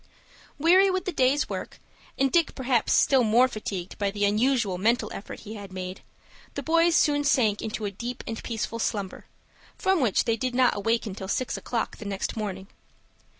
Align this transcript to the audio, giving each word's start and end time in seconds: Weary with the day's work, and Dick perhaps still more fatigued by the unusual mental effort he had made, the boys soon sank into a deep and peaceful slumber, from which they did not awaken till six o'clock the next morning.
Weary 0.57 0.89
with 0.89 1.05
the 1.05 1.11
day's 1.11 1.47
work, 1.47 1.79
and 2.17 2.31
Dick 2.31 2.55
perhaps 2.55 2.91
still 2.91 3.23
more 3.23 3.47
fatigued 3.47 3.99
by 3.99 4.09
the 4.09 4.25
unusual 4.25 4.79
mental 4.79 5.11
effort 5.13 5.41
he 5.41 5.53
had 5.53 5.71
made, 5.71 6.01
the 6.55 6.63
boys 6.63 6.95
soon 6.95 7.23
sank 7.23 7.61
into 7.61 7.85
a 7.85 7.91
deep 7.91 8.23
and 8.25 8.41
peaceful 8.43 8.79
slumber, 8.79 9.27
from 9.77 10.01
which 10.01 10.23
they 10.23 10.37
did 10.37 10.55
not 10.55 10.75
awaken 10.75 11.13
till 11.13 11.27
six 11.27 11.55
o'clock 11.55 11.97
the 11.97 12.05
next 12.05 12.35
morning. 12.35 12.65